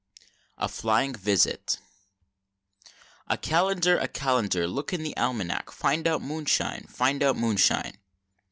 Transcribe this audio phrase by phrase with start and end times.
[0.57, 1.77] A FLYING VISIT.
[3.27, 3.99] "A Calendar!
[3.99, 4.65] a Calendar!
[4.67, 7.99] look in the Almanac, find out moonshine find out moonshine!"